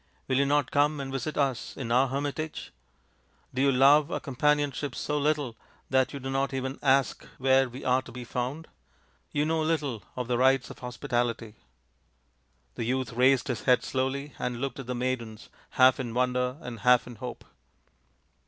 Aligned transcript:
Will 0.27 0.37
you 0.37 0.47
not 0.47 0.71
come 0.71 0.99
and 0.99 1.11
visit 1.11 1.35
THE 1.35 1.41
GREAT 1.41 1.43
DROUGHT 1.49 1.53
269 1.75 1.77
us 1.77 1.85
in 1.85 1.91
our 1.91 2.07
hermitage? 2.07 2.71
Do 3.53 3.61
you 3.61 3.71
love 3.71 4.11
our 4.11 4.19
com 4.19 4.35
panionship 4.35 4.95
so 4.95 5.19
little 5.19 5.55
that 5.91 6.11
you 6.11 6.19
do 6.19 6.31
not 6.31 6.55
even 6.55 6.79
ask 6.81 7.23
where 7.37 7.69
we 7.69 7.85
are 7.85 8.01
to 8.01 8.11
be 8.11 8.23
found? 8.23 8.67
You 9.31 9.45
know 9.45 9.61
little 9.61 10.01
of 10.15 10.27
the 10.27 10.39
rites 10.39 10.71
of 10.71 10.79
hospitality." 10.79 11.53
The 12.73 12.85
youth 12.85 13.13
raised 13.13 13.47
his 13.47 13.65
head 13.65 13.83
slowly 13.83 14.33
and 14.39 14.59
looked 14.59 14.79
at 14.79 14.87
the 14.87 14.95
maidens, 14.95 15.49
half 15.77 15.99
in 15.99 16.15
wonder 16.15 16.57
and 16.61 16.79
half 16.79 17.05
in 17.05 17.17
hope. 17.17 17.45